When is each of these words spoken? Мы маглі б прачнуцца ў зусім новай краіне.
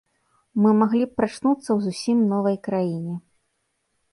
Мы 0.61 0.69
маглі 0.77 1.01
б 1.09 1.13
прачнуцца 1.21 1.65
ў 1.73 1.79
зусім 1.89 2.17
новай 2.33 2.57
краіне. 2.69 3.15